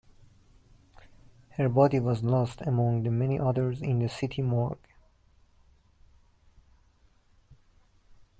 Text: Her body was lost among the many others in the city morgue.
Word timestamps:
Her 1.57 1.69
body 1.69 1.99
was 1.99 2.23
lost 2.23 2.61
among 2.61 3.03
the 3.03 3.11
many 3.11 3.39
others 3.39 3.83
in 3.83 3.99
the 3.99 4.09
city 4.09 4.41
morgue. 4.41 4.79